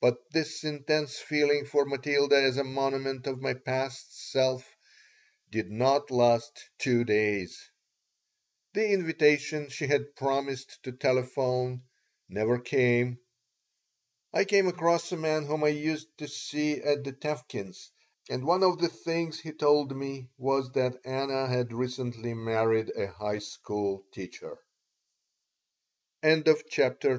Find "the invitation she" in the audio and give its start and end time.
8.74-9.88